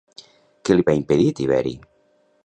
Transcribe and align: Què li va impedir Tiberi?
Què 0.69 0.77
li 0.77 0.85
va 0.87 0.95
impedir 0.99 1.27
Tiberi? 1.41 1.75